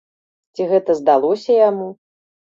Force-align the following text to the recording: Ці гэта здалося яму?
Ці 0.57 0.61
гэта 0.71 0.95
здалося 1.03 1.59
яму? 1.69 1.87